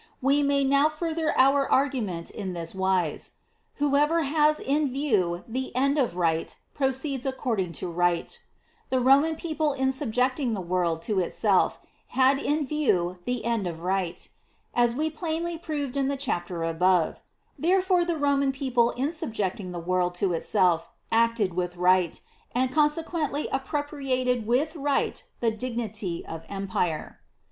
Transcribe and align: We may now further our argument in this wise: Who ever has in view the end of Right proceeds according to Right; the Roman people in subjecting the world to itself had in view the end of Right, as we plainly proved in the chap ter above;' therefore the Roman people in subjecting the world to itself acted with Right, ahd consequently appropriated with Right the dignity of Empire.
We 0.19 0.41
may 0.41 0.63
now 0.63 0.89
further 0.89 1.31
our 1.37 1.71
argument 1.71 2.31
in 2.31 2.53
this 2.53 2.73
wise: 2.73 3.33
Who 3.75 3.95
ever 3.95 4.23
has 4.23 4.59
in 4.59 4.91
view 4.91 5.43
the 5.47 5.75
end 5.75 5.99
of 5.99 6.15
Right 6.15 6.57
proceeds 6.73 7.23
according 7.23 7.73
to 7.73 7.87
Right; 7.87 8.39
the 8.89 8.99
Roman 8.99 9.35
people 9.35 9.73
in 9.73 9.91
subjecting 9.91 10.55
the 10.55 10.59
world 10.59 11.03
to 11.03 11.19
itself 11.19 11.77
had 12.17 12.39
in 12.39 12.65
view 12.65 13.19
the 13.25 13.45
end 13.45 13.67
of 13.67 13.81
Right, 13.81 14.27
as 14.73 14.95
we 14.95 15.11
plainly 15.11 15.59
proved 15.59 15.95
in 15.95 16.07
the 16.07 16.17
chap 16.17 16.47
ter 16.47 16.63
above;' 16.63 17.21
therefore 17.69 18.03
the 18.03 18.17
Roman 18.17 18.51
people 18.51 18.89
in 18.97 19.11
subjecting 19.11 19.71
the 19.71 19.77
world 19.79 20.15
to 20.15 20.33
itself 20.33 20.89
acted 21.11 21.53
with 21.53 21.75
Right, 21.77 22.19
ahd 22.55 22.71
consequently 22.71 23.47
appropriated 23.51 24.47
with 24.47 24.75
Right 24.75 25.23
the 25.41 25.51
dignity 25.51 26.25
of 26.25 26.43
Empire. 26.49 27.19